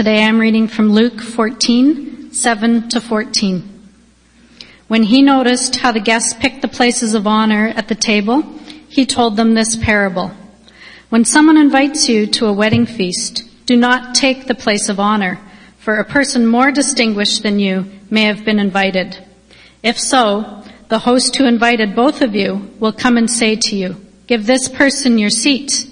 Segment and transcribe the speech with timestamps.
[0.00, 3.82] Today I'm reading from Luke 14, 7 to 14.
[4.88, 8.40] When he noticed how the guests picked the places of honor at the table,
[8.88, 10.32] he told them this parable.
[11.10, 15.38] When someone invites you to a wedding feast, do not take the place of honor,
[15.76, 19.22] for a person more distinguished than you may have been invited.
[19.82, 23.96] If so, the host who invited both of you will come and say to you,
[24.26, 25.86] give this person your seat.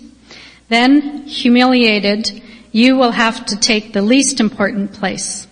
[0.70, 5.46] Then, humiliated, you will have to take the least important place.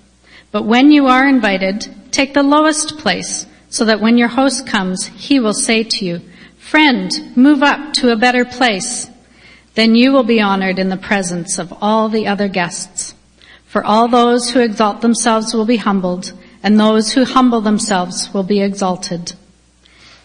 [0.52, 5.07] But when you are invited, take the lowest place, so that when your host comes,
[5.07, 6.21] he will say to you,
[6.57, 9.10] friend, move up to a better place.
[9.74, 13.14] Then you will be honored in the presence of all the other guests.
[13.66, 18.43] For all those who exalt themselves will be humbled, and those who humble themselves will
[18.43, 19.35] be exalted.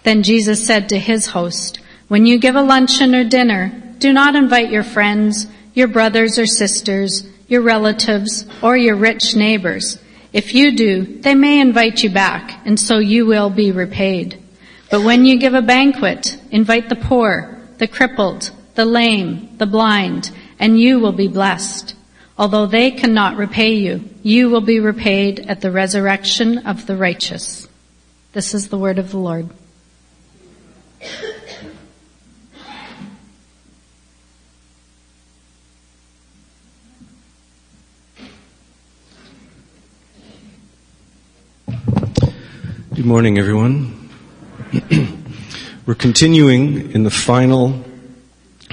[0.04, 4.36] Then Jesus said to his host, when you give a luncheon or dinner, do not
[4.36, 10.00] invite your friends, your brothers or sisters, your relatives, or your rich neighbors.
[10.34, 14.42] If you do, they may invite you back, and so you will be repaid.
[14.90, 20.32] But when you give a banquet, invite the poor, the crippled, the lame, the blind,
[20.60, 21.96] and you will be blessed.
[22.38, 27.68] Although they cannot repay you, you will be repaid at the resurrection of the righteous.
[28.34, 29.50] This is the word of the Lord.
[42.94, 44.10] Good morning, everyone.
[45.86, 47.86] We're continuing in the final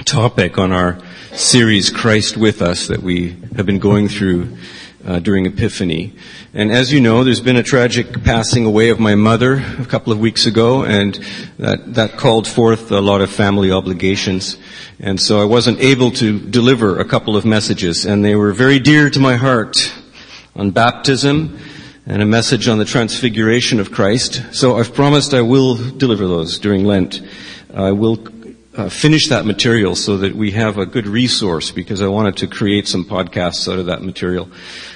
[0.03, 0.99] topic on our
[1.31, 4.57] series, Christ with Us, that we have been going through
[5.05, 6.15] uh, during Epiphany.
[6.53, 10.11] And as you know, there's been a tragic passing away of my mother a couple
[10.11, 11.17] of weeks ago, and
[11.57, 14.57] that, that called forth a lot of family obligations.
[14.99, 18.79] And so I wasn't able to deliver a couple of messages, and they were very
[18.79, 19.93] dear to my heart
[20.57, 21.57] on baptism,
[22.09, 24.43] and a message on the transfiguration of Christ.
[24.51, 27.21] So I've promised I will deliver those during Lent.
[27.71, 28.27] I will
[28.75, 32.47] uh, finish that material so that we have a good resource because I wanted to
[32.47, 34.49] create some podcasts out of that material.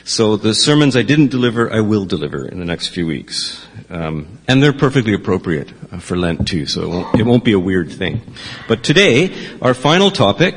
[0.06, 3.64] So the sermons I didn't deliver, I will deliver in the next few weeks.
[3.92, 7.54] Um, and they're perfectly appropriate uh, for Lent too, so it won't, it won't be
[7.54, 8.22] a weird thing.
[8.68, 10.56] But today, our final topic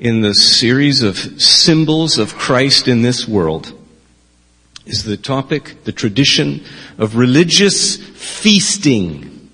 [0.00, 3.72] in the series of symbols of Christ in this world
[4.86, 6.64] is the topic, the tradition
[6.96, 9.50] of religious feasting,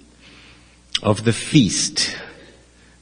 [1.02, 2.16] of the feast.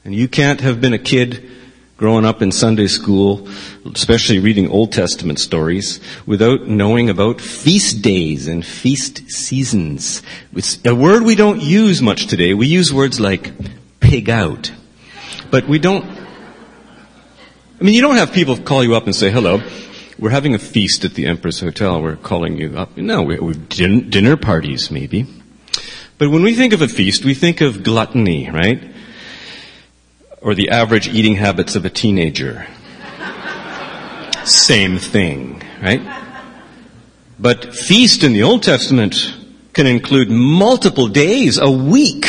[0.05, 1.49] And you can't have been a kid
[1.97, 3.47] growing up in Sunday school,
[3.93, 10.23] especially reading Old Testament stories, without knowing about feast days and feast seasons.
[10.55, 12.55] It's a word we don't use much today.
[12.55, 13.51] We use words like
[13.99, 14.71] pig out.
[15.51, 19.61] But we don't, I mean, you don't have people call you up and say, hello,
[20.21, 21.99] we're having a feast at the Empress Hotel.
[21.99, 22.95] We're calling you up.
[22.95, 25.25] No, we, we din- dinner parties maybe.
[26.19, 28.83] But when we think of a feast, we think of gluttony, right?
[30.39, 32.67] Or the average eating habits of a teenager.
[34.45, 36.01] Same thing, right?
[37.39, 39.35] But feast in the Old Testament
[39.73, 42.27] can include multiple days, a week,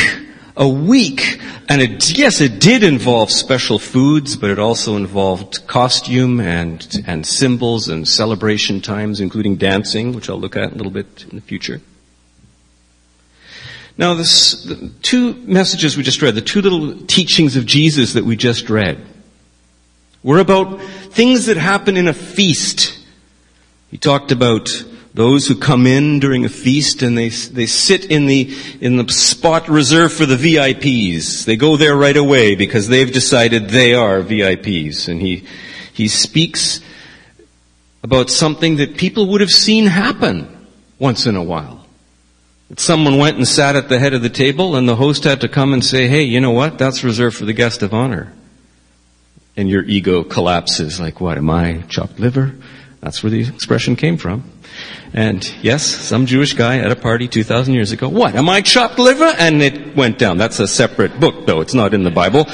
[0.56, 1.38] a week
[1.72, 7.24] and it, yes, it did involve special foods, but it also involved costume and, and
[7.24, 11.40] symbols and celebration times, including dancing, which I'll look at a little bit in the
[11.40, 11.80] future.
[13.96, 18.24] Now, this, the two messages we just read, the two little teachings of Jesus that
[18.24, 18.98] we just read,
[20.22, 22.98] were about things that happen in a feast.
[23.90, 24.68] He talked about
[25.14, 29.12] those who come in during a feast and they, they sit in the, in the
[29.12, 31.44] spot reserved for the VIPs.
[31.44, 35.08] They go there right away because they've decided they are VIPs.
[35.08, 35.44] And he,
[35.92, 36.80] he speaks
[38.02, 40.66] about something that people would have seen happen
[40.98, 41.86] once in a while.
[42.70, 45.42] That someone went and sat at the head of the table and the host had
[45.42, 46.78] to come and say, hey, you know what?
[46.78, 48.32] That's reserved for the guest of honor.
[49.58, 52.54] And your ego collapses like, what, am I chopped liver?
[53.00, 54.50] That's where the expression came from.
[55.14, 58.98] And yes, some Jewish guy at a party 2,000 years ago, what, am I chopped
[58.98, 59.30] liver?
[59.38, 60.38] And it went down.
[60.38, 62.46] That's a separate book though, it's not in the Bible.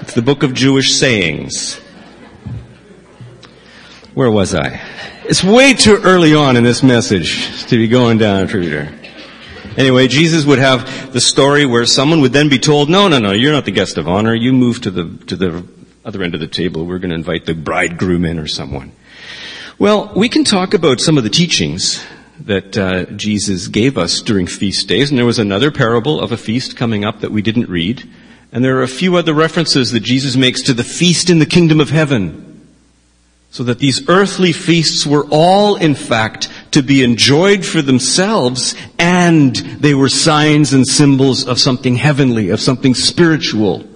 [0.00, 1.80] It's the book of Jewish sayings.
[4.14, 4.80] Where was I?
[5.24, 8.88] It's way too early on in this message to be going down a tree
[9.76, 13.32] Anyway, Jesus would have the story where someone would then be told, no, no, no,
[13.32, 14.34] you're not the guest of honor.
[14.34, 15.64] You move to the, to the
[16.04, 16.84] other end of the table.
[16.84, 18.92] We're going to invite the bridegroom in or someone.
[19.80, 22.04] Well, we can talk about some of the teachings
[22.40, 26.36] that uh, Jesus gave us during feast days, and there was another parable of a
[26.36, 28.02] feast coming up that we didn't read,
[28.50, 31.46] and there are a few other references that Jesus makes to the feast in the
[31.46, 32.66] kingdom of heaven.
[33.52, 39.54] So that these earthly feasts were all, in fact, to be enjoyed for themselves, and
[39.54, 43.87] they were signs and symbols of something heavenly, of something spiritual.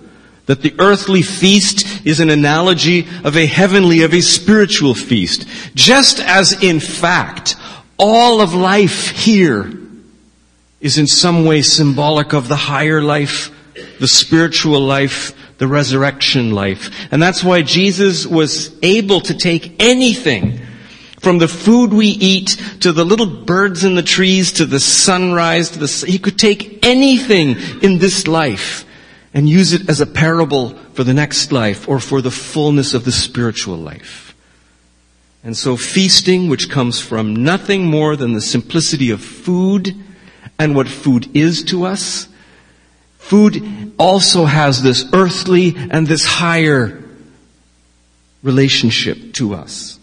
[0.47, 5.47] That the earthly feast is an analogy of a heavenly, of a spiritual feast.
[5.75, 7.57] Just as in fact,
[7.99, 9.73] all of life here
[10.81, 13.51] is in some way symbolic of the higher life,
[14.01, 16.91] the spiritual life, the resurrection life.
[17.13, 20.61] And that's why Jesus was able to take anything
[21.21, 25.71] from the food we eat to the little birds in the trees to the sunrise
[25.71, 28.85] to the, he could take anything in this life
[29.35, 33.05] and use it as a parable for the next life or for the fullness of
[33.05, 34.35] the spiritual life.
[35.45, 39.95] And so feasting, which comes from nothing more than the simplicity of food
[40.59, 42.29] and what food is to us,
[43.19, 47.03] food also has this earthly and this higher
[48.43, 49.99] relationship to us.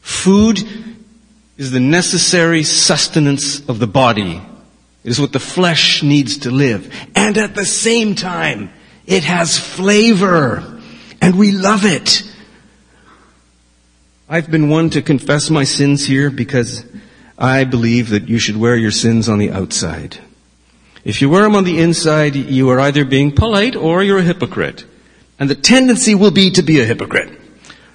[0.00, 0.58] Food
[1.56, 4.40] is the necessary sustenance of the body.
[5.02, 6.94] It is what the flesh needs to live.
[7.14, 8.70] And at the same time,
[9.06, 10.80] it has flavor.
[11.20, 12.22] And we love it.
[14.28, 16.84] I've been one to confess my sins here because
[17.36, 20.18] I believe that you should wear your sins on the outside.
[21.02, 24.22] If you wear them on the inside, you are either being polite or you're a
[24.22, 24.84] hypocrite.
[25.38, 27.40] And the tendency will be to be a hypocrite.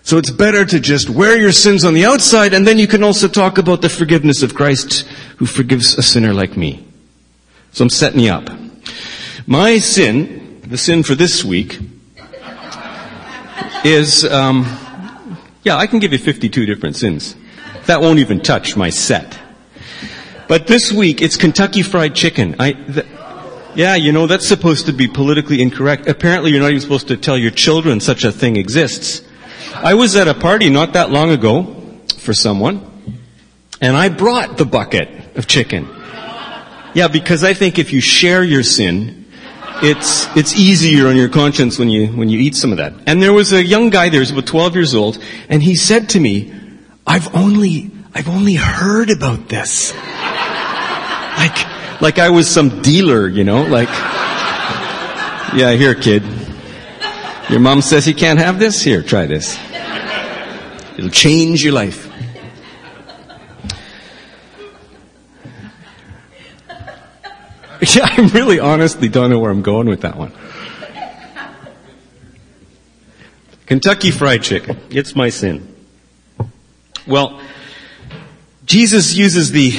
[0.02, 3.04] So it's better to just wear your sins on the outside and then you can
[3.04, 5.02] also talk about the forgiveness of Christ
[5.38, 6.86] who forgives a sinner like me.
[7.75, 8.50] So I'm setting you up.
[9.45, 11.77] My sin, the sin for this week,
[13.83, 14.66] is, um,
[15.63, 17.36] yeah, I can give you 52 different sins.
[17.88, 19.38] That won't even touch my set.
[20.48, 22.56] But this week, it's Kentucky Fried Chicken.
[22.60, 23.06] I, the,
[23.75, 26.07] yeah, you know, that's supposed to be politically incorrect.
[26.07, 29.21] Apparently you're not even supposed to tell your children such a thing exists.
[29.74, 31.63] I was at a party not that long ago
[32.19, 32.80] for someone,
[33.81, 35.89] and I brought the bucket of chicken.
[36.95, 39.25] Yeah, because I think if you share your sin,
[39.83, 42.94] it's, it's easier on your conscience when you, when you eat some of that.
[43.06, 45.75] And there was a young guy there, he was about 12 years old, and he
[45.75, 46.53] said to me,
[47.06, 49.94] I've only, I've only heard about this.
[51.36, 53.89] Like, like I was some dealer, you know, like,
[55.53, 56.24] yeah, here kid.
[57.50, 58.81] Your mom says you can't have this?
[58.81, 59.59] Here, try this.
[60.97, 62.05] It'll change your life.
[67.93, 70.31] Yeah, I really honestly don't know where I'm going with that one.
[73.65, 74.79] Kentucky Fried Chicken.
[74.89, 75.75] It's my sin.
[77.07, 77.41] Well,
[78.65, 79.71] Jesus uses the,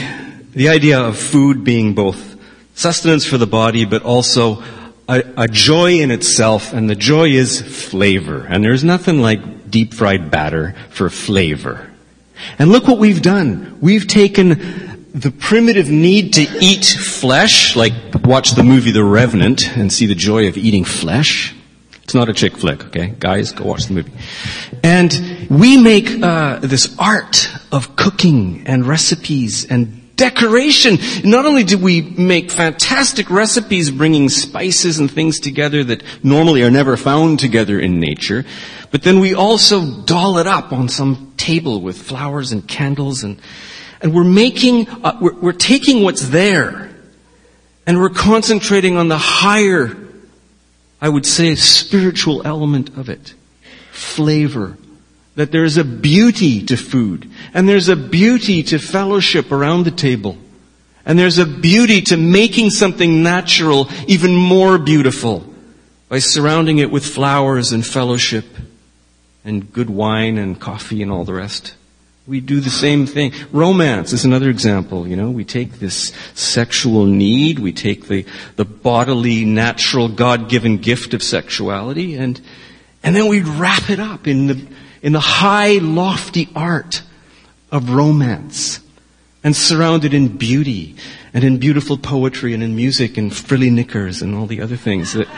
[0.52, 2.36] the idea of food being both
[2.74, 4.62] sustenance for the body, but also
[5.08, 8.44] a, a, joy in itself, and the joy is flavor.
[8.48, 11.90] And there's nothing like deep fried batter for flavor.
[12.58, 13.78] And look what we've done.
[13.80, 19.90] We've taken the primitive need to eat flesh, like watch the movie The Revenant and
[19.90, 21.54] see the joy of eating flesh.
[22.04, 23.14] It's not a chick flick, okay?
[23.18, 24.12] Guys, go watch the movie.
[24.84, 30.98] And we make uh, this art of cooking and recipes and decoration.
[31.24, 36.70] Not only do we make fantastic recipes bringing spices and things together that normally are
[36.70, 38.44] never found together in nature,
[38.90, 43.40] but then we also doll it up on some table with flowers and candles and
[44.06, 46.94] and we're making, uh, we're, we're taking what's there
[47.88, 49.96] and we're concentrating on the higher,
[51.00, 53.34] I would say, spiritual element of it.
[53.90, 54.78] Flavor.
[55.34, 57.28] That there's a beauty to food.
[57.52, 60.38] And there's a beauty to fellowship around the table.
[61.04, 65.52] And there's a beauty to making something natural even more beautiful
[66.08, 68.44] by surrounding it with flowers and fellowship
[69.44, 71.74] and good wine and coffee and all the rest.
[72.26, 73.32] We do the same thing.
[73.52, 75.30] Romance is another example, you know.
[75.30, 82.14] We take this sexual need, we take the, the bodily, natural, God-given gift of sexuality,
[82.14, 82.40] and,
[83.04, 84.66] and then we wrap it up in the,
[85.02, 87.02] in the high, lofty art
[87.70, 88.80] of romance,
[89.44, 90.96] and surround it in beauty,
[91.32, 95.12] and in beautiful poetry, and in music, and frilly knickers, and all the other things
[95.12, 95.28] that,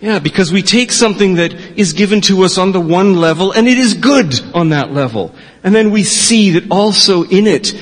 [0.00, 3.68] yeah, because we take something that is given to us on the one level and
[3.68, 5.34] it is good on that level.
[5.62, 7.74] And then we see that also in it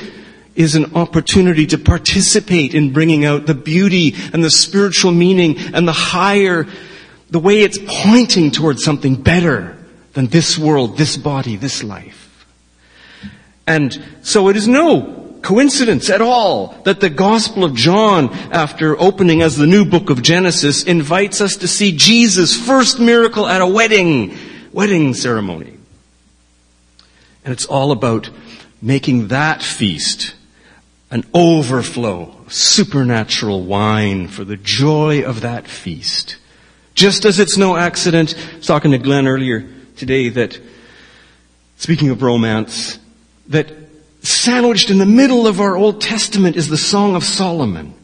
[0.57, 5.87] is an opportunity to participate in bringing out the beauty and the spiritual meaning and
[5.87, 6.67] the higher,
[7.31, 9.77] the way it's pointing towards something better
[10.15, 12.45] than this world, this body, this life.
[13.69, 19.41] And so it is no coincidence at all that the Gospel of John, after opening
[19.41, 23.67] as the new book of Genesis, invites us to see Jesus' first miracle at a
[23.67, 24.37] wedding,
[24.75, 25.73] wedding ceremony.
[27.47, 28.29] And it's all about
[28.83, 30.35] making that feast
[31.11, 36.37] an overflow, supernatural wine for the joy of that feast.
[36.93, 40.61] Just as it's no accident, I was talking to Glenn earlier today that,
[41.79, 42.99] speaking of romance,
[43.47, 43.88] that
[44.23, 47.95] sandwiched in the middle of our Old Testament is the Song of Solomon,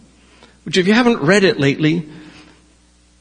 [0.65, 2.09] which if you haven't read it lately,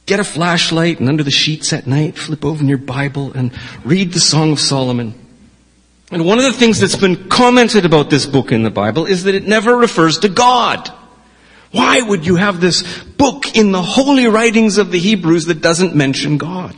[0.06, 3.52] get a flashlight and under the sheets at night, flip open your Bible and
[3.84, 5.14] read the Song of Solomon.
[6.12, 9.24] And one of the things that's been commented about this book in the Bible is
[9.24, 10.92] that it never refers to God.
[11.72, 15.96] Why would you have this book in the holy writings of the Hebrews that doesn't
[15.96, 16.76] mention God?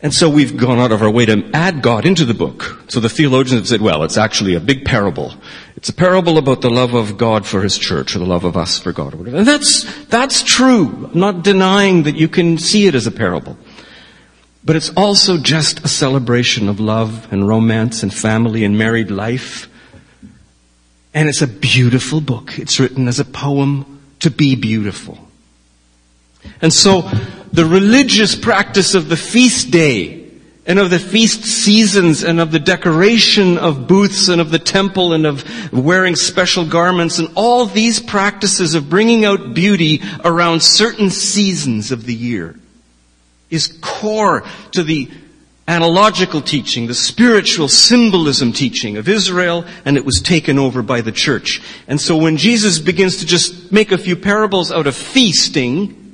[0.00, 2.84] And so we've gone out of our way to add God into the book.
[2.86, 5.34] So the theologians have said, well, it's actually a big parable.
[5.76, 8.56] It's a parable about the love of God for His church, or the love of
[8.56, 9.38] us for God, or whatever.
[9.38, 11.10] And that's, that's true.
[11.12, 13.58] I'm not denying that you can see it as a parable.
[14.64, 19.68] But it's also just a celebration of love and romance and family and married life.
[21.12, 22.56] And it's a beautiful book.
[22.58, 25.18] It's written as a poem to be beautiful.
[26.60, 27.10] And so
[27.52, 30.28] the religious practice of the feast day
[30.66, 35.14] and of the feast seasons and of the decoration of booths and of the temple
[35.14, 41.08] and of wearing special garments and all these practices of bringing out beauty around certain
[41.08, 42.54] seasons of the year
[43.48, 45.08] is core to the
[45.66, 51.12] analogical teaching, the spiritual symbolism teaching of Israel, and it was taken over by the
[51.12, 51.62] church.
[51.86, 56.07] And so when Jesus begins to just make a few parables out of feasting,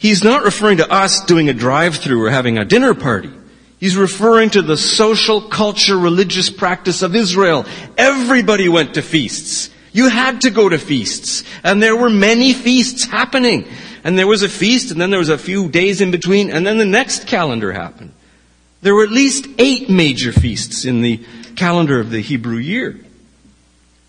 [0.00, 3.30] he's not referring to us doing a drive-through or having a dinner party.
[3.78, 7.64] He's referring to the social, culture, religious practice of Israel.
[7.96, 9.70] Everybody went to feasts.
[9.92, 11.44] You had to go to feasts.
[11.62, 13.66] And there were many feasts happening
[14.04, 16.66] and there was a feast, and then there was a few days in between, and
[16.66, 18.12] then the next calendar happened.
[18.82, 21.20] There were at least eight major feasts in the
[21.56, 22.98] calendar of the Hebrew year.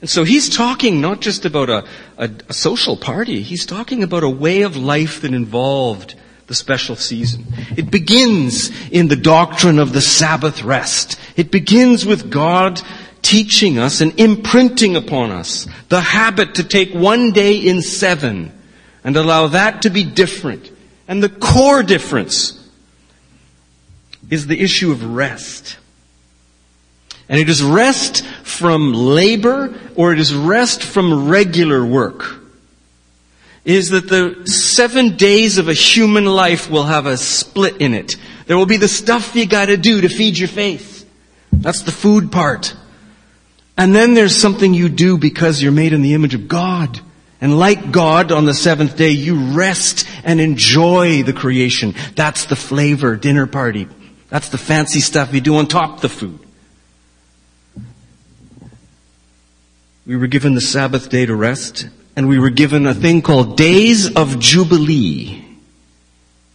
[0.01, 1.85] And so he's talking not just about a,
[2.17, 6.15] a, a, social party, he's talking about a way of life that involved
[6.47, 7.45] the special season.
[7.77, 11.19] It begins in the doctrine of the Sabbath rest.
[11.37, 12.81] It begins with God
[13.21, 18.51] teaching us and imprinting upon us the habit to take one day in seven
[19.03, 20.71] and allow that to be different.
[21.07, 22.57] And the core difference
[24.31, 25.77] is the issue of rest.
[27.31, 32.25] And it is rest from labor or it is rest from regular work.
[33.63, 38.17] Is that the seven days of a human life will have a split in it.
[38.47, 41.09] There will be the stuff you gotta do to feed your faith.
[41.53, 42.75] That's the food part.
[43.77, 46.99] And then there's something you do because you're made in the image of God.
[47.39, 51.95] And like God on the seventh day, you rest and enjoy the creation.
[52.17, 53.87] That's the flavor dinner party.
[54.27, 56.39] That's the fancy stuff you do on top of the food.
[60.05, 63.55] We were given the Sabbath day to rest, and we were given a thing called
[63.55, 65.45] Days of Jubilee.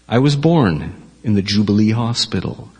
[0.08, 2.70] I was born in the Jubilee Hospital.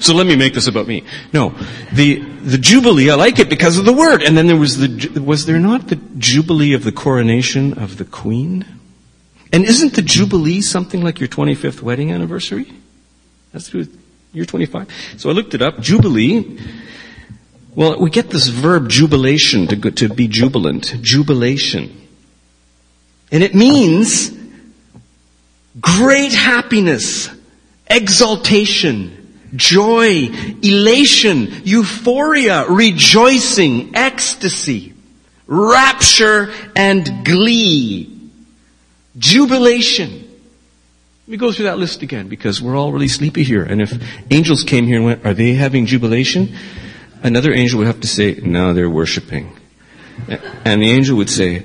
[0.00, 1.02] So let me make this about me.
[1.32, 1.50] No,
[1.92, 3.10] the the jubilee.
[3.10, 4.22] I like it because of the word.
[4.22, 8.04] And then there was the was there not the jubilee of the coronation of the
[8.04, 8.64] queen?
[9.52, 12.72] And isn't the jubilee something like your 25th wedding anniversary?
[13.52, 13.86] That's through
[14.32, 14.88] you're 25.
[15.16, 15.80] So I looked it up.
[15.80, 16.58] Jubilee.
[17.78, 20.96] Well, we get this verb jubilation to to be jubilant.
[21.00, 22.08] Jubilation.
[23.30, 24.36] And it means
[25.80, 27.30] great happiness,
[27.88, 30.28] exaltation, joy,
[30.60, 34.92] elation, euphoria, rejoicing, ecstasy,
[35.46, 38.12] rapture, and glee.
[39.16, 40.10] Jubilation.
[40.10, 43.62] Let me go through that list again because we're all really sleepy here.
[43.62, 43.92] And if
[44.32, 46.56] angels came here and went, are they having jubilation?
[47.22, 49.56] Another angel would have to say, no, they're worshiping.
[50.64, 51.64] And the angel would say,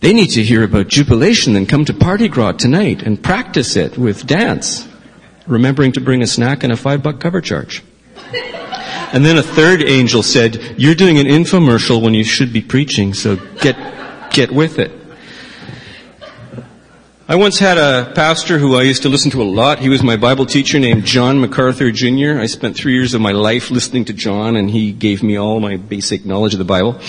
[0.00, 3.96] they need to hear about jubilation then come to Party Gras tonight and practice it
[3.96, 4.86] with dance
[5.46, 7.82] remembering to bring a snack and a five buck cover charge.
[9.12, 13.14] And then a third angel said, you're doing an infomercial when you should be preaching,
[13.14, 14.90] so get, get with it.
[17.28, 19.80] I once had a pastor who I used to listen to a lot.
[19.80, 22.38] He was my Bible teacher named John MacArthur Jr.
[22.38, 25.58] I spent three years of my life listening to John and he gave me all
[25.58, 27.00] my basic knowledge of the Bible.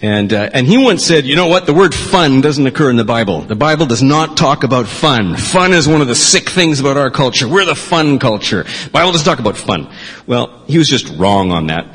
[0.00, 2.96] And, uh, and he once said, you know what, the word fun doesn't occur in
[2.96, 3.42] the Bible.
[3.42, 5.36] The Bible does not talk about fun.
[5.36, 7.46] Fun is one of the sick things about our culture.
[7.46, 8.64] We're the fun culture.
[8.92, 9.92] Bible doesn't talk about fun.
[10.26, 11.94] Well, he was just wrong on that.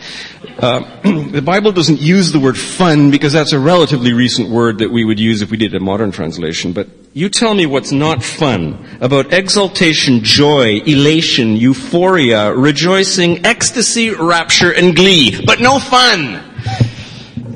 [0.60, 0.82] Uh,
[1.32, 5.04] the Bible doesn't use the word fun because that's a relatively recent word that we
[5.04, 8.86] would use if we did a modern translation, but You tell me what's not fun
[9.02, 16.40] about exaltation, joy, elation, euphoria, rejoicing, ecstasy, rapture, and glee, but no fun.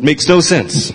[0.01, 0.91] Makes no sense.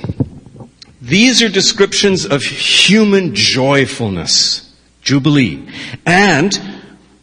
[1.01, 5.65] These are descriptions of human joyfulness, jubilee.
[6.05, 6.53] And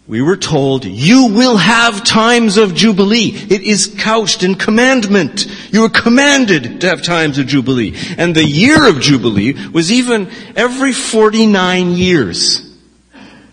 [0.08, 3.32] we were told, you will have times of Jubilee.
[3.50, 5.48] It is couched in commandment.
[5.72, 7.96] You are commanded to have times of Jubilee.
[8.18, 12.62] And the year of Jubilee was even every 49 years.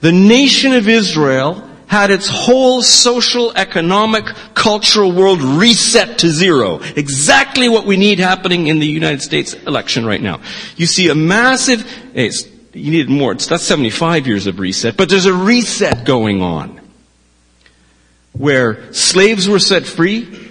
[0.00, 6.80] The nation of Israel had its whole social, economic, cultural world reset to zero.
[6.96, 10.40] Exactly what we need happening in the United States election right now.
[10.76, 11.90] You see a massive,
[12.72, 13.32] you needed more.
[13.32, 14.96] It's, not 75 years of reset.
[14.96, 16.80] But there's a reset going on.
[18.32, 20.50] Where slaves were set free,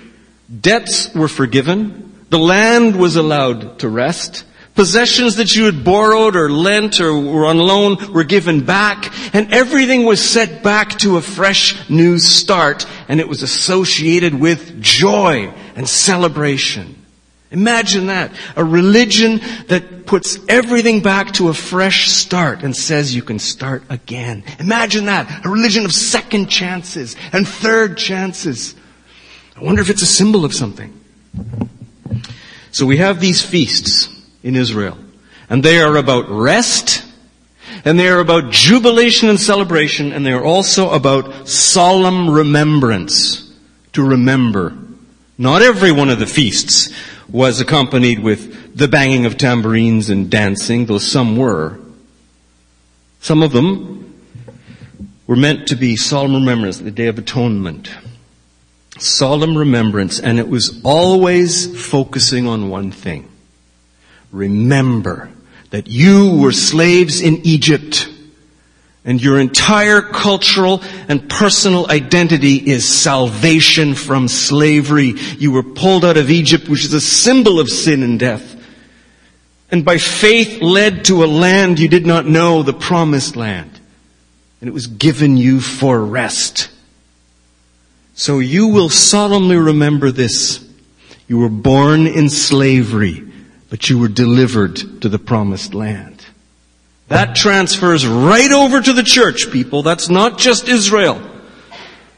[0.59, 6.49] debts were forgiven, the land was allowed to rest, possessions that you had borrowed or
[6.49, 11.21] lent or were on loan were given back, and everything was set back to a
[11.21, 17.00] fresh new start, and it was associated with joy and celebration.
[17.51, 18.31] Imagine that.
[18.55, 23.83] A religion that puts everything back to a fresh start and says you can start
[23.89, 24.43] again.
[24.59, 25.45] Imagine that.
[25.45, 28.73] A religion of second chances and third chances.
[29.57, 30.97] I wonder if it's a symbol of something.
[32.71, 34.09] So we have these feasts
[34.43, 34.97] in Israel.
[35.49, 37.03] And they are about rest,
[37.83, 43.51] and they are about jubilation and celebration, and they are also about solemn remembrance.
[43.93, 44.73] To remember.
[45.37, 46.93] Not every one of the feasts
[47.31, 51.79] was accompanied with the banging of tambourines and dancing, though some were.
[53.19, 54.21] Some of them
[55.27, 57.89] were meant to be solemn remembrance, the Day of Atonement.
[58.99, 63.29] Solemn remembrance, and it was always focusing on one thing.
[64.31, 65.29] Remember
[65.69, 68.09] that you were slaves in Egypt
[69.03, 75.15] and your entire cultural and personal identity is salvation from slavery.
[75.37, 78.55] You were pulled out of Egypt, which is a symbol of sin and death.
[79.71, 83.79] And by faith led to a land you did not know, the promised land.
[84.59, 86.69] And it was given you for rest.
[88.13, 90.63] So you will solemnly remember this.
[91.27, 93.23] You were born in slavery,
[93.69, 96.20] but you were delivered to the promised land.
[97.11, 99.83] That transfers right over to the church, people.
[99.83, 101.21] That's not just Israel.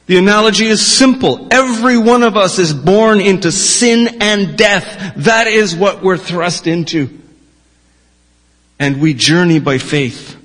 [0.05, 1.47] The analogy is simple.
[1.49, 5.15] Every one of us is born into sin and death.
[5.15, 7.09] That is what we're thrust into.
[8.77, 10.37] And we journey by faith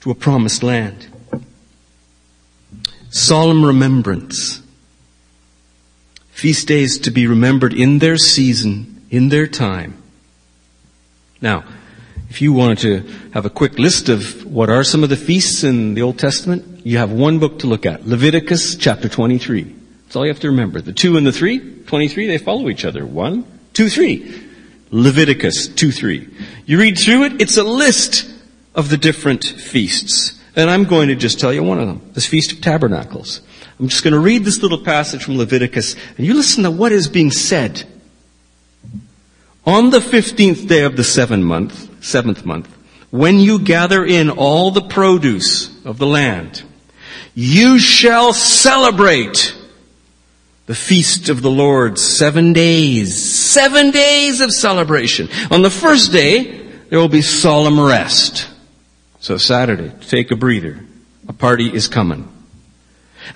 [0.00, 1.06] to a promised land.
[3.10, 4.62] Solemn remembrance.
[6.30, 10.02] Feast days to be remembered in their season, in their time.
[11.42, 11.64] Now,
[12.32, 13.00] if you wanted to
[13.32, 16.64] have a quick list of what are some of the feasts in the Old Testament,
[16.82, 18.06] you have one book to look at.
[18.06, 19.64] Leviticus chapter 23.
[19.64, 20.80] That's all you have to remember.
[20.80, 23.04] The two and the three, 23, they follow each other.
[23.04, 24.48] One, two, three.
[24.90, 26.28] Leviticus 2, 3.
[26.64, 28.30] You read through it, it's a list
[28.74, 30.40] of the different feasts.
[30.56, 32.00] And I'm going to just tell you one of them.
[32.14, 33.42] This Feast of Tabernacles.
[33.78, 36.92] I'm just going to read this little passage from Leviticus, and you listen to what
[36.92, 37.84] is being said.
[39.64, 42.68] On the 15th day of the seventh month, seventh month,
[43.10, 46.64] when you gather in all the produce of the land,
[47.34, 49.54] you shall celebrate
[50.66, 53.22] the feast of the Lord seven days.
[53.22, 55.28] Seven days of celebration.
[55.50, 58.48] On the first day, there will be solemn rest.
[59.20, 60.84] So Saturday, take a breather.
[61.28, 62.28] A party is coming.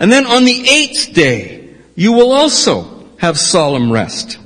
[0.01, 4.39] And then on the eighth day, you will also have solemn rest.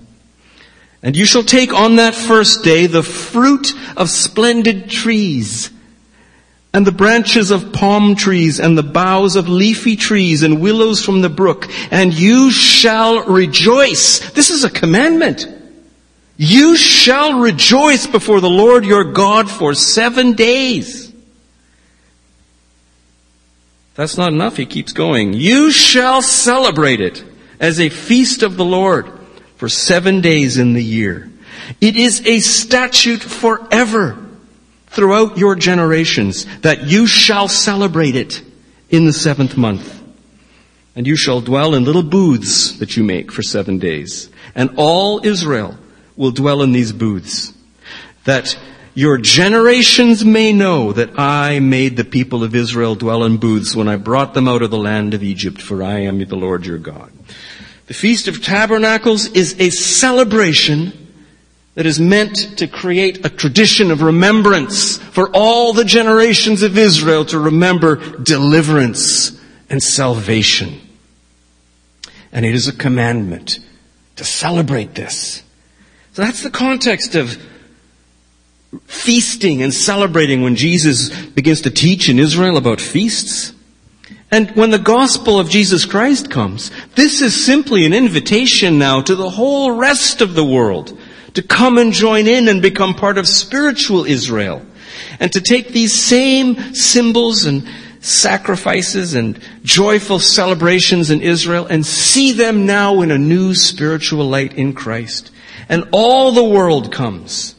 [1.02, 5.70] And you shall take on that first day the fruit of splendid trees,
[6.72, 11.22] and the branches of palm trees, and the boughs of leafy trees, and willows from
[11.22, 14.30] the brook, and you shall rejoice.
[14.32, 15.48] This is a commandment.
[16.36, 21.12] You shall rejoice before the Lord your God for seven days.
[23.94, 24.56] That's not enough.
[24.56, 25.32] He keeps going.
[25.34, 27.24] You shall celebrate it
[27.58, 29.19] as a feast of the Lord
[29.60, 31.30] for seven days in the year.
[31.82, 34.16] It is a statute forever
[34.86, 38.42] throughout your generations that you shall celebrate it
[38.88, 40.02] in the seventh month.
[40.96, 44.30] And you shall dwell in little booths that you make for seven days.
[44.54, 45.76] And all Israel
[46.16, 47.52] will dwell in these booths.
[48.24, 48.58] That
[48.94, 53.88] your generations may know that I made the people of Israel dwell in booths when
[53.88, 56.78] I brought them out of the land of Egypt, for I am the Lord your
[56.78, 57.12] God.
[57.90, 60.92] The Feast of Tabernacles is a celebration
[61.74, 67.24] that is meant to create a tradition of remembrance for all the generations of Israel
[67.24, 69.36] to remember deliverance
[69.68, 70.80] and salvation.
[72.30, 73.58] And it is a commandment
[74.14, 75.42] to celebrate this.
[76.12, 77.44] So that's the context of
[78.84, 83.52] feasting and celebrating when Jesus begins to teach in Israel about feasts.
[84.30, 89.16] And when the gospel of Jesus Christ comes, this is simply an invitation now to
[89.16, 90.96] the whole rest of the world
[91.34, 94.64] to come and join in and become part of spiritual Israel.
[95.18, 97.68] And to take these same symbols and
[98.00, 104.54] sacrifices and joyful celebrations in Israel and see them now in a new spiritual light
[104.54, 105.30] in Christ.
[105.68, 107.54] And all the world comes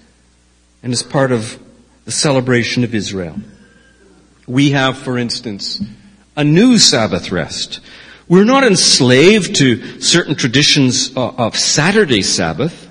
[0.81, 1.59] and is part of
[2.05, 3.37] the celebration of Israel.
[4.47, 5.81] We have, for instance,
[6.35, 7.79] a new Sabbath rest.
[8.27, 12.89] We're not enslaved to certain traditions of Saturday Sabbath.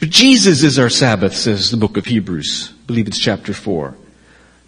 [0.00, 2.72] But Jesus is our Sabbath, says the book of Hebrews.
[2.72, 3.96] I believe it's chapter 4.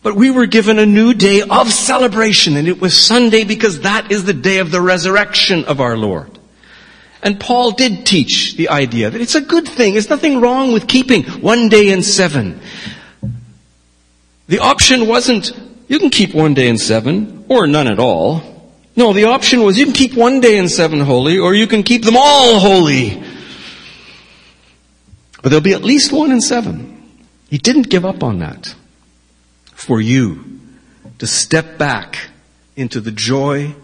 [0.03, 4.13] But we were given a new day of celebration, and it was Sunday because that
[4.13, 6.39] is the day of the resurrection of our Lord.
[7.23, 9.95] And Paul did teach the idea that it's a good thing.
[9.95, 12.61] There's nothing wrong with keeping one day in seven.
[14.47, 15.53] The option wasn't,
[15.89, 18.55] you can keep one day in seven, or none at all.
[18.97, 21.83] No, the option was you can keep one day in seven holy, or you can
[21.83, 23.23] keep them all holy.
[25.43, 27.03] But there'll be at least one in seven.
[27.51, 28.75] He didn't give up on that.
[29.75, 30.61] For you
[31.19, 32.29] to step back
[32.77, 33.75] into the joy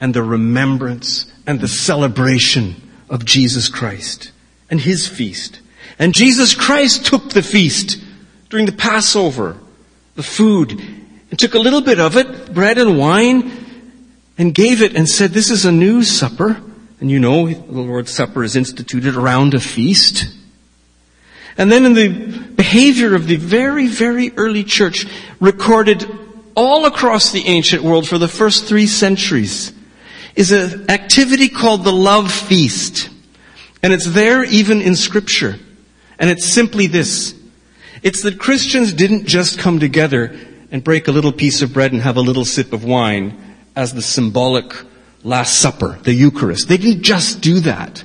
[0.00, 2.76] and the remembrance and the celebration
[3.10, 4.30] of Jesus Christ
[4.70, 5.60] and His feast.
[5.98, 7.98] And Jesus Christ took the feast
[8.48, 9.56] during the Passover,
[10.14, 10.80] the food,
[11.30, 13.52] and took a little bit of it, bread and wine,
[14.38, 16.60] and gave it and said, this is a new supper.
[17.00, 20.34] And you know, the Lord's Supper is instituted around a feast.
[21.56, 25.06] And then in the behavior of the very, very early church
[25.40, 26.08] recorded
[26.54, 29.72] all across the ancient world for the first three centuries
[30.34, 33.10] is an activity called the love feast.
[33.82, 35.56] And it's there even in scripture.
[36.18, 37.34] And it's simply this.
[38.02, 40.36] It's that Christians didn't just come together
[40.70, 43.94] and break a little piece of bread and have a little sip of wine as
[43.94, 44.74] the symbolic
[45.24, 46.68] Last Supper, the Eucharist.
[46.68, 48.04] They didn't just do that.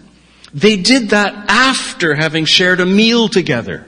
[0.53, 3.85] They did that after having shared a meal together.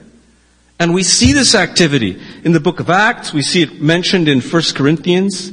[0.78, 3.32] And we see this activity in the book of Acts.
[3.32, 5.52] We see it mentioned in 1 Corinthians.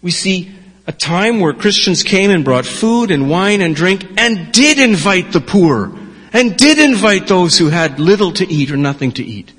[0.00, 0.50] We see
[0.86, 5.32] a time where Christians came and brought food and wine and drink and did invite
[5.32, 5.92] the poor
[6.32, 9.52] and did invite those who had little to eat or nothing to eat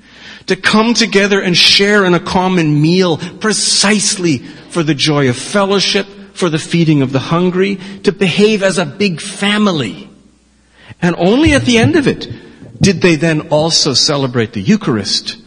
[0.50, 6.08] to come together and share in a common meal precisely for the joy of fellowship,
[6.34, 10.10] for the feeding of the hungry, to behave as a big family.
[11.00, 12.26] And only at the end of it
[12.80, 15.40] did they then also celebrate the Eucharist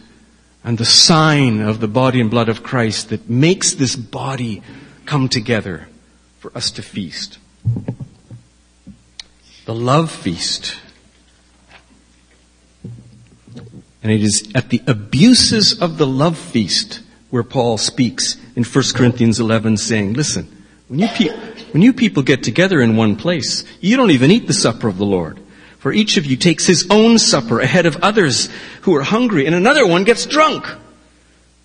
[0.64, 4.62] and the sign of the body and blood of Christ that makes this body
[5.04, 5.86] come together
[6.38, 7.36] for us to feast.
[9.66, 10.76] The love feast.
[14.04, 18.84] And it is at the abuses of the love feast where Paul speaks in 1
[18.94, 21.34] Corinthians 11 saying, listen, when you, pe-
[21.72, 24.98] when you people get together in one place, you don't even eat the supper of
[24.98, 25.40] the Lord.
[25.78, 28.50] For each of you takes his own supper ahead of others
[28.82, 30.66] who are hungry, and another one gets drunk.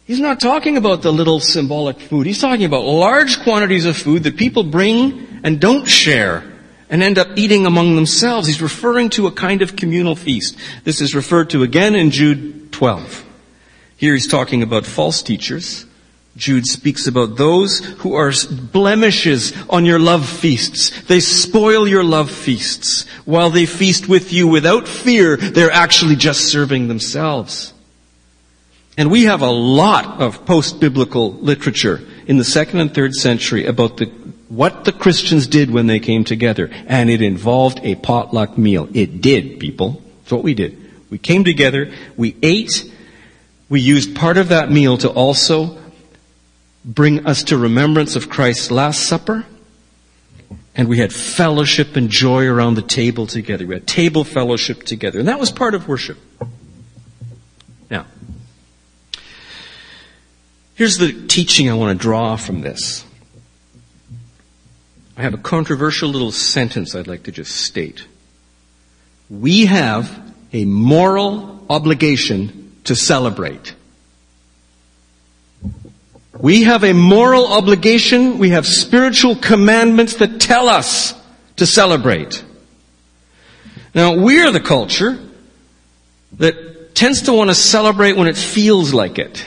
[0.08, 2.26] He's not talking about the little symbolic food.
[2.26, 6.49] He's talking about large quantities of food that people bring and don't share
[6.90, 8.48] and end up eating among themselves.
[8.48, 10.58] He's referring to a kind of communal feast.
[10.84, 13.26] This is referred to again in Jude 12.
[13.98, 15.86] Here he's talking about false teachers
[16.40, 18.32] Jude speaks about those who are
[18.72, 20.90] blemishes on your love feasts.
[21.04, 23.06] They spoil your love feasts.
[23.26, 27.74] While they feast with you without fear, they're actually just serving themselves.
[28.98, 33.98] And we have a lot of post-biblical literature in the second and third century about
[33.98, 34.06] the,
[34.50, 36.70] what the Christians did when they came together.
[36.88, 38.90] And it involved a potluck meal.
[38.94, 40.02] It did, people.
[40.22, 40.78] That's what we did.
[41.10, 42.92] We came together, we ate,
[43.70, 45.78] we used part of that meal to also
[46.84, 49.46] bring us to remembrance of Christ's Last Supper.
[50.76, 53.66] And we had fellowship and joy around the table together.
[53.66, 55.20] We had table fellowship together.
[55.20, 56.18] And that was part of worship.
[57.92, 58.06] Now,
[60.76, 63.04] here's the teaching I want to draw from this.
[65.20, 68.06] I have a controversial little sentence I'd like to just state.
[69.30, 70.18] We have
[70.54, 73.76] a moral obligation to celebrate.
[76.40, 78.38] We have a moral obligation.
[78.38, 81.14] We have spiritual commandments that tell us
[81.58, 82.42] to celebrate.
[83.94, 85.20] Now, we're the culture
[86.38, 89.46] that tends to want to celebrate when it feels like it.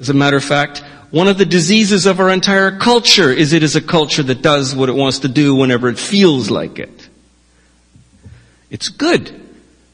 [0.00, 0.82] As a matter of fact,
[1.16, 4.76] one of the diseases of our entire culture is it is a culture that does
[4.76, 7.08] what it wants to do whenever it feels like it.
[8.68, 9.32] It's good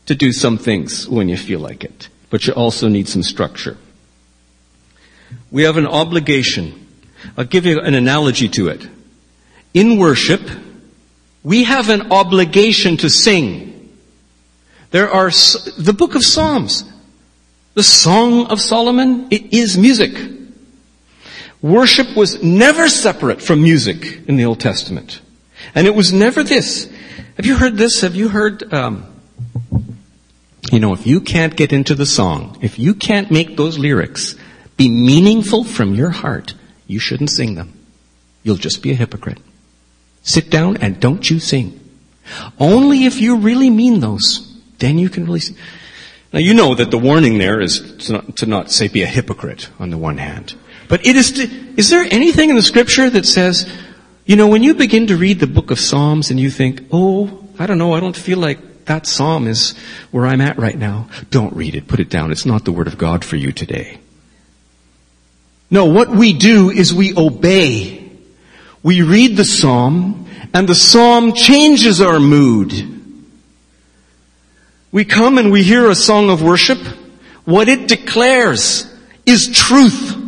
[0.07, 3.77] to do some things when you feel like it, but you also need some structure.
[5.53, 6.89] We have an obligation.
[7.37, 8.89] I'll give you an analogy to it.
[9.75, 10.41] In worship,
[11.45, 13.97] we have an obligation to sing.
[14.91, 16.83] There are the book of Psalms,
[17.75, 20.42] the Song of Solomon, it is music.
[21.63, 25.21] Worship was never separate from music in the Old Testament.
[25.77, 26.91] And it was never this.
[27.37, 28.01] Have you heard this?
[28.01, 29.07] Have you heard, um,
[30.73, 34.35] you know, if you can't get into the song, if you can't make those lyrics
[34.77, 36.55] be meaningful from your heart,
[36.89, 37.73] you shouldn't sing them.
[38.43, 39.39] You'll just be a hypocrite.
[40.23, 41.79] Sit down and don't you sing.
[42.59, 45.57] Only if you really mean those, then you can really sing.
[46.33, 49.07] Now you know that the warning there is to not, to not say be a
[49.07, 50.55] hypocrite on the one hand.
[50.93, 53.67] But it is, to, is there anything in the scripture that says,
[54.27, 57.49] you know, when you begin to read the book of Psalms and you think, oh,
[57.59, 59.75] I don't know, I don't feel like that psalm is
[60.11, 61.09] where I'm at right now.
[61.31, 62.31] Don't read it, put it down.
[62.31, 64.01] It's not the word of God for you today.
[65.71, 68.13] No, what we do is we obey.
[68.83, 72.75] We read the psalm and the psalm changes our mood.
[74.91, 76.81] We come and we hear a song of worship.
[77.47, 80.19] What it declares is truth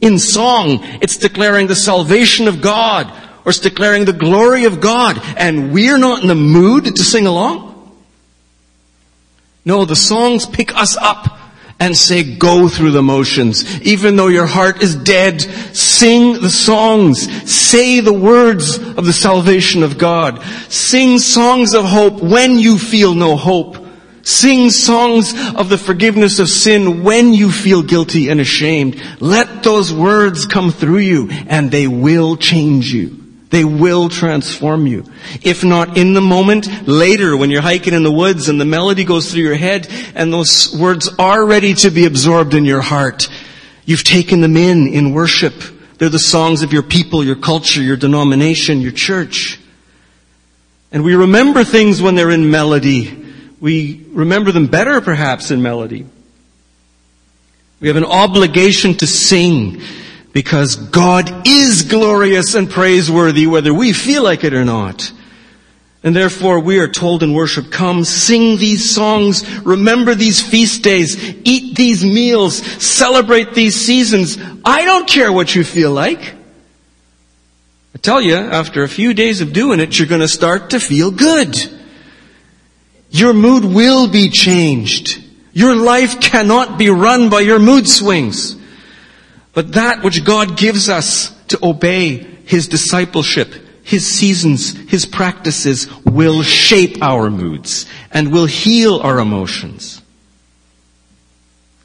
[0.00, 0.80] in song.
[1.00, 3.12] It's declaring the salvation of God
[3.44, 7.26] or it's declaring the glory of God and we're not in the mood to sing
[7.26, 7.66] along.
[9.64, 11.38] No, the songs pick us up
[11.80, 13.80] and say go through the motions.
[13.82, 17.30] Even though your heart is dead, sing the songs.
[17.50, 20.42] Say the words of the salvation of God.
[20.70, 23.77] Sing songs of hope when you feel no hope.
[24.22, 29.00] Sing songs of the forgiveness of sin when you feel guilty and ashamed.
[29.20, 33.24] Let those words come through you and they will change you.
[33.50, 35.04] They will transform you.
[35.42, 39.04] If not in the moment, later when you're hiking in the woods and the melody
[39.04, 43.28] goes through your head and those words are ready to be absorbed in your heart.
[43.86, 45.54] You've taken them in in worship.
[45.96, 49.58] They're the songs of your people, your culture, your denomination, your church.
[50.92, 53.27] And we remember things when they're in melody
[53.60, 56.06] we remember them better perhaps in melody.
[57.80, 59.80] We have an obligation to sing
[60.32, 65.12] because God is glorious and praiseworthy whether we feel like it or not.
[66.02, 71.16] And therefore we are told in worship, come sing these songs, remember these feast days,
[71.44, 74.38] eat these meals, celebrate these seasons.
[74.64, 76.34] I don't care what you feel like.
[77.94, 81.10] I tell you, after a few days of doing it, you're gonna start to feel
[81.10, 81.56] good.
[83.10, 85.22] Your mood will be changed.
[85.52, 88.56] Your life cannot be run by your mood swings.
[89.54, 96.42] But that which God gives us to obey His discipleship, His seasons, His practices will
[96.42, 100.02] shape our moods and will heal our emotions.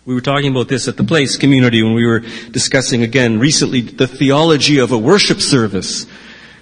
[0.05, 2.19] We were talking about this at the place community when we were
[2.51, 6.05] discussing again recently the theology of a worship service.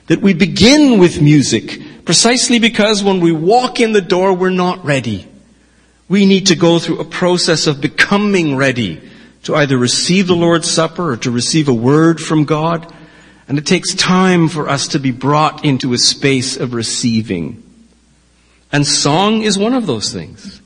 [0.07, 4.83] That we begin with music Precisely because when we walk in the door, we're not
[4.83, 5.25] ready.
[6.09, 9.01] We need to go through a process of becoming ready
[9.43, 12.93] to either receive the Lord's Supper or to receive a word from God.
[13.47, 17.63] And it takes time for us to be brought into a space of receiving.
[18.73, 20.61] And song is one of those things.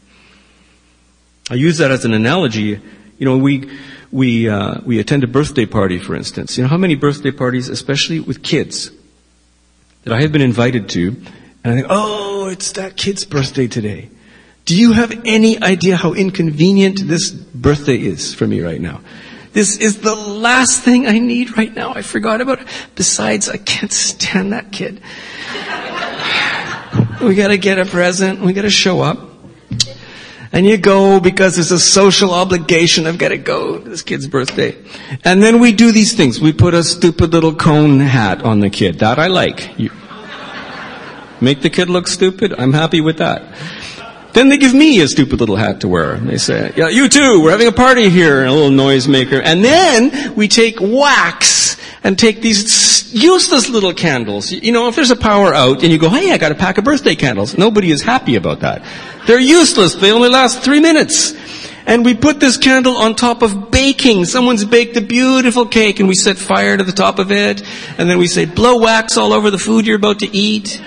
[1.52, 2.82] I use that as an analogy.
[3.20, 3.70] You know, we,
[4.12, 6.58] we, uh, we attend a birthday party, for instance.
[6.58, 8.90] You know how many birthday parties, especially with kids,
[10.06, 11.08] that I have been invited to,
[11.64, 14.10] and I think, oh, it's that kid's birthday today.
[14.64, 19.02] Do you have any idea how inconvenient this birthday is for me right now?
[19.54, 21.94] This is the last thing I need right now.
[21.94, 22.68] I forgot about it.
[22.96, 24.96] Besides, I can't stand that kid.
[27.22, 28.42] we gotta get a present.
[28.42, 29.35] We gotta show up.
[30.56, 33.08] And you go because it's a social obligation.
[33.08, 34.78] I've got to go to this kid's birthday.
[35.26, 36.40] And then we do these things.
[36.40, 39.00] We put a stupid little cone hat on the kid.
[39.00, 39.78] That I like.
[39.78, 39.92] You
[41.42, 42.54] make the kid look stupid.
[42.58, 43.44] I'm happy with that.
[44.32, 46.16] Then they give me a stupid little hat to wear.
[46.16, 49.42] They say, yeah, you too, we're having a party here, a little noisemaker.
[49.44, 54.52] And then we take wax and take these useless little candles.
[54.52, 56.78] You know, if there's a power out and you go, hey, I got a pack
[56.78, 57.58] of birthday candles.
[57.58, 58.84] Nobody is happy about that.
[59.26, 59.96] They're useless.
[59.96, 61.34] They only last three minutes.
[61.88, 64.26] And we put this candle on top of baking.
[64.26, 67.64] Someone's baked a beautiful cake and we set fire to the top of it.
[67.98, 70.80] And then we say, blow wax all over the food you're about to eat.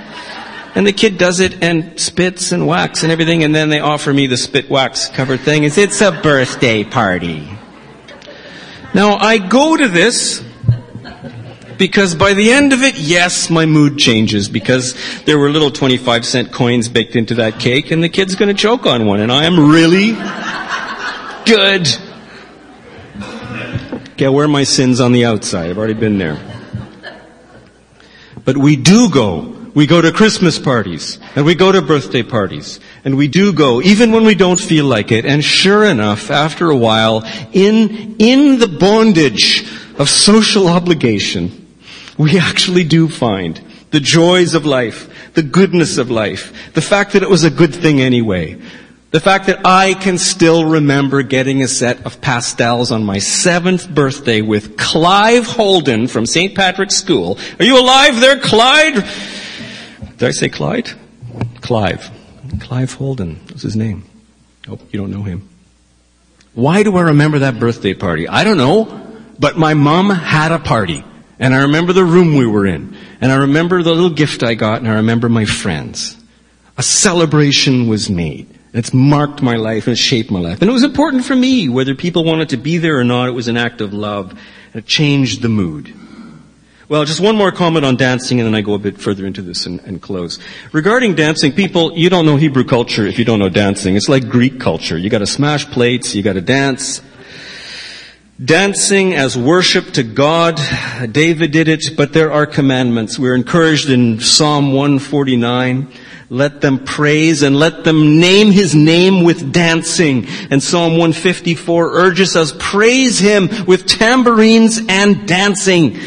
[0.76, 4.14] And the kid does it and spits and wax and everything, and then they offer
[4.14, 5.64] me the spit wax covered thing.
[5.64, 7.48] It's, it's a birthday party.
[8.94, 10.44] Now I go to this
[11.78, 16.26] because by the end of it, yes, my mood changes because there were little 25
[16.26, 19.44] cent coins baked into that cake and the kid's gonna choke on one and I
[19.44, 20.12] am really
[21.46, 21.88] good.
[24.12, 25.70] Okay, I'll wear my sins on the outside.
[25.70, 26.38] I've already been there.
[28.44, 29.54] But we do go.
[29.74, 33.80] We go to Christmas parties and we go to birthday parties and we do go
[33.80, 35.24] even when we don't feel like it.
[35.24, 39.62] And sure enough, after a while, in, in the bondage
[39.98, 41.67] of social obligation,
[42.18, 47.22] we actually do find the joys of life, the goodness of life, the fact that
[47.22, 48.60] it was a good thing anyway,
[49.10, 53.88] the fact that I can still remember getting a set of pastels on my seventh
[53.88, 56.54] birthday with Clive Holden from St.
[56.54, 57.38] Patrick's School.
[57.58, 58.96] Are you alive there, Clyde?
[60.18, 60.90] Did I say Clyde?
[61.62, 62.10] Clive.
[62.60, 64.04] Clive Holden was his name.
[64.68, 65.48] Oh, you don't know him.
[66.54, 68.28] Why do I remember that birthday party?
[68.28, 69.06] I don't know,
[69.38, 71.04] but my mom had a party.
[71.38, 72.96] And I remember the room we were in.
[73.20, 76.16] And I remember the little gift I got and I remember my friends.
[76.76, 78.58] A celebration was made.
[78.72, 80.60] It's marked my life and shaped my life.
[80.60, 83.32] And it was important for me, whether people wanted to be there or not, it
[83.32, 84.30] was an act of love.
[84.72, 85.94] And it changed the mood.
[86.88, 89.42] Well, just one more comment on dancing and then I go a bit further into
[89.42, 90.38] this and, and, close.
[90.72, 93.94] Regarding dancing, people, you don't know Hebrew culture if you don't know dancing.
[93.94, 94.96] It's like Greek culture.
[94.96, 97.02] You gotta smash plates, you gotta dance.
[98.42, 100.60] Dancing as worship to God,
[101.10, 103.18] David did it, but there are commandments.
[103.18, 105.88] We're encouraged in Psalm 149.
[106.30, 110.28] Let them praise and let them name his name with dancing.
[110.50, 115.98] And Psalm 154 urges us, praise him with tambourines and dancing.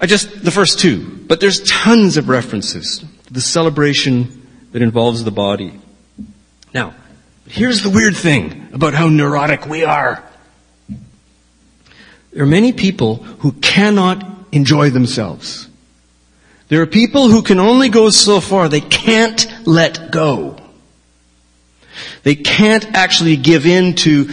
[0.00, 5.22] I just, the first two, but there's tons of references to the celebration that involves
[5.22, 5.78] the body.
[6.72, 6.94] Now,
[7.46, 10.25] here's the weird thing about how neurotic we are.
[12.36, 14.22] There are many people who cannot
[14.52, 15.70] enjoy themselves.
[16.68, 18.68] There are people who can only go so far.
[18.68, 20.58] They can't let go.
[22.24, 24.28] They can't actually give in to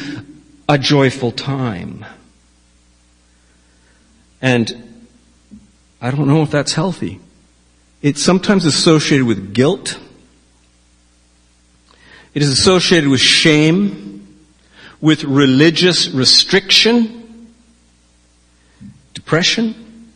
[0.68, 2.06] a joyful time.
[4.42, 5.00] And
[6.02, 7.22] I don't know if that's healthy.
[8.02, 9.98] It's sometimes associated with guilt.
[12.34, 14.28] It is associated with shame,
[15.00, 17.22] with religious restriction,
[19.23, 20.12] depression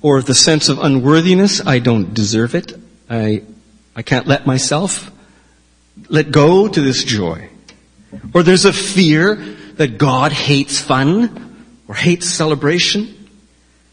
[0.00, 1.66] or the sense of unworthiness.
[1.66, 2.72] I don't deserve it.
[3.08, 3.42] I,
[3.96, 5.10] I can't let myself
[6.08, 7.48] let go to this joy.
[8.32, 13.28] Or there's a fear that God hates fun or hates celebration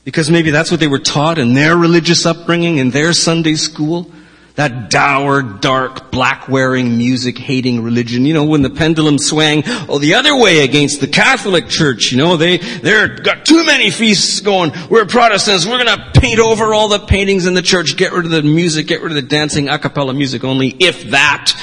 [0.04, 4.12] because maybe that's what they were taught in their religious upbringing, in their Sunday school.
[4.58, 8.26] That dour, dark, black-wearing, music-hating religion.
[8.26, 12.18] You know, when the pendulum swang, oh, the other way against the Catholic Church, you
[12.18, 14.72] know, they, they're got too many feasts going.
[14.90, 15.68] We're Protestants.
[15.68, 18.88] We're gonna paint over all the paintings in the church, get rid of the music,
[18.88, 21.54] get rid of the dancing, a cappella music only, if that.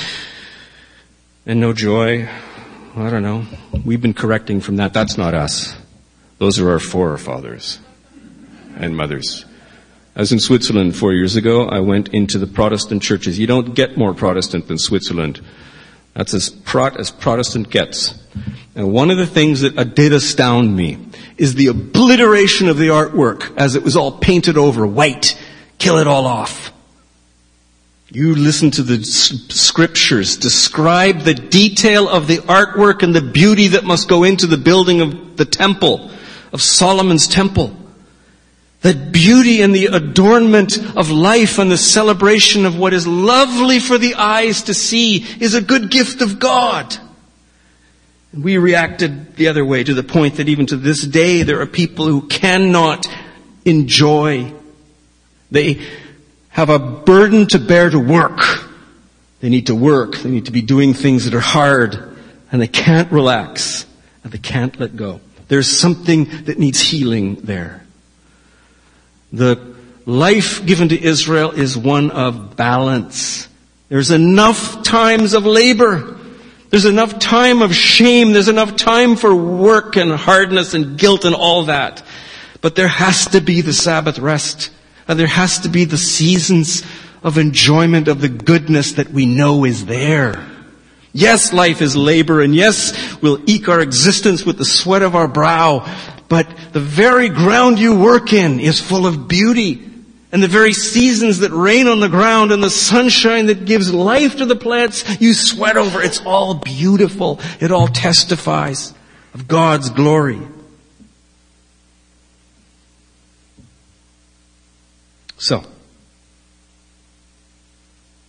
[1.47, 2.29] And no joy.
[2.97, 3.45] I don't know.
[3.85, 4.93] We've been correcting from that.
[4.93, 5.75] That's not us.
[6.39, 7.81] Those are our forefathers
[8.77, 9.47] and mothers.
[10.17, 11.67] I was in Switzerland four years ago.
[11.67, 13.39] I went into the Protestant churches.
[13.39, 15.41] You don't get more Protestant than Switzerland.
[16.15, 18.15] That's as, Prot- as Protestant gets.
[18.77, 20.99] And one of the things that uh, did astound me
[21.37, 25.41] is the obliteration of the artwork as it was all painted over white.
[25.79, 26.73] Kill it all off.
[28.11, 33.83] You listen to the scriptures describe the detail of the artwork and the beauty that
[33.83, 36.13] must go into the building of the temple,
[36.53, 37.77] of Solomon's temple.
[38.85, 43.97] That beauty and the adornment of life and the celebration of what is lovely for
[43.97, 46.95] the eyes to see is a good gift of God.
[48.33, 51.63] And we reacted the other way to the point that even to this day there
[51.63, 53.07] are people who cannot
[53.65, 54.53] enjoy.
[55.51, 55.81] They
[56.51, 58.43] have a burden to bear to work.
[59.41, 60.17] They need to work.
[60.17, 62.19] They need to be doing things that are hard
[62.53, 63.87] and they can't relax
[64.25, 65.23] and they can't let go.
[65.49, 67.84] There's something that needs healing there.
[69.35, 69.75] The
[70.07, 73.49] life given to Israel is one of balance.
[73.89, 76.17] There's enough times of labor.
[76.71, 78.33] There's enough time of shame.
[78.33, 82.05] There's enough time for work and hardness and guilt and all that.
[82.61, 84.71] But there has to be the Sabbath rest.
[85.09, 86.85] And there has to be the seasons
[87.25, 90.47] of enjoyment of the goodness that we know is there.
[91.13, 95.29] Yes, life is labor and yes, we'll eke our existence with the sweat of our
[95.29, 95.87] brow,
[96.29, 99.91] but the very ground you work in is full of beauty
[100.33, 104.39] and the very seasons that rain on the ground and the sunshine that gives life
[104.39, 106.03] to the plants you sweat over.
[106.03, 107.39] It's all beautiful.
[107.61, 108.93] It all testifies
[109.33, 110.41] of God's glory.
[115.37, 115.63] So,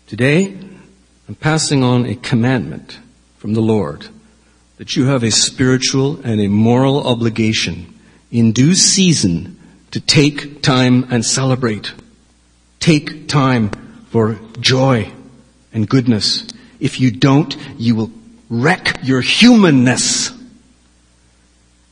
[0.06, 0.56] today
[1.28, 3.00] I'm passing on a commandment
[3.38, 4.10] from the Lord
[4.78, 7.94] that you have a spiritual and a moral obligation
[8.32, 9.60] in due season
[9.92, 11.94] to take time and celebrate.
[12.80, 13.70] Take time
[14.10, 15.12] for joy
[15.74, 16.46] and goodness.
[16.80, 18.12] If you don't, you will
[18.50, 20.32] wreck your humanness.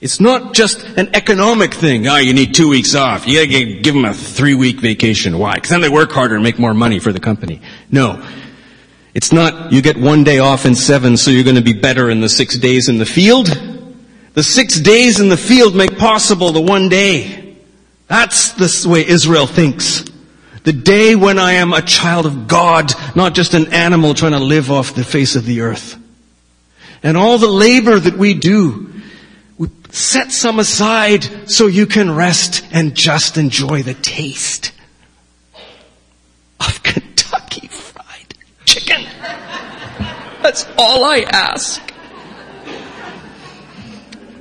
[0.01, 2.07] It's not just an economic thing.
[2.07, 3.25] Oh, you need two weeks off.
[3.25, 5.39] You gotta give them a three week vacation.
[5.39, 5.55] Why?
[5.55, 7.61] Because then they work harder and make more money for the company.
[7.89, 8.21] No.
[9.13, 12.09] It's not you get one day off in seven so you're going to be better
[12.09, 13.47] in the six days in the field.
[14.33, 17.57] The six days in the field make possible the one day.
[18.07, 20.03] That's the way Israel thinks.
[20.63, 24.39] The day when I am a child of God, not just an animal trying to
[24.39, 25.99] live off the face of the earth.
[27.03, 28.89] And all the labor that we do,
[29.57, 34.71] we set some aside so you can rest and just enjoy the taste
[36.59, 36.81] of
[38.73, 39.05] chicken.
[40.41, 41.79] That's all I ask.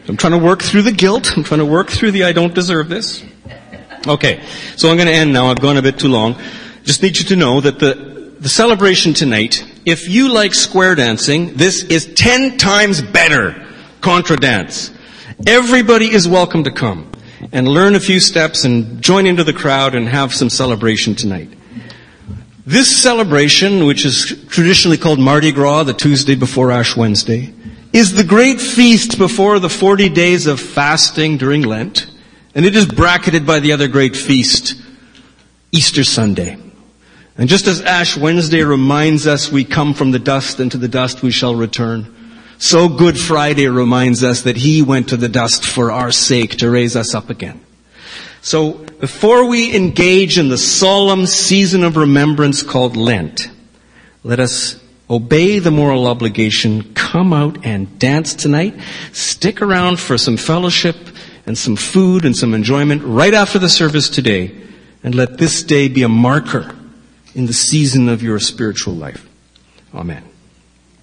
[0.08, 1.36] I'm trying to work through the guilt.
[1.36, 3.22] I'm trying to work through the I don't deserve this.
[4.06, 4.42] Okay,
[4.76, 5.48] so I'm going to end now.
[5.48, 6.36] I've gone a bit too long.
[6.82, 11.54] Just need you to know that the, the celebration tonight, if you like square dancing,
[11.54, 13.64] this is ten times better
[14.00, 14.90] contra dance.
[15.46, 17.12] Everybody is welcome to come
[17.52, 21.50] and learn a few steps and join into the crowd and have some celebration tonight.
[22.64, 27.52] This celebration, which is traditionally called Mardi Gras, the Tuesday before Ash Wednesday,
[27.92, 32.06] is the great feast before the 40 days of fasting during Lent.
[32.54, 34.80] And it is bracketed by the other great feast,
[35.72, 36.56] Easter Sunday.
[37.36, 40.86] And just as Ash Wednesday reminds us we come from the dust and to the
[40.86, 42.14] dust we shall return,
[42.58, 46.70] so Good Friday reminds us that He went to the dust for our sake to
[46.70, 47.60] raise us up again.
[48.42, 53.48] So before we engage in the solemn season of remembrance called Lent,
[54.24, 58.74] let us obey the moral obligation, come out and dance tonight,
[59.12, 60.96] stick around for some fellowship,
[61.46, 64.56] and some food and some enjoyment right after the service today.
[65.04, 66.74] And let this day be a marker
[67.34, 69.28] in the season of your spiritual life.
[69.94, 70.31] Amen.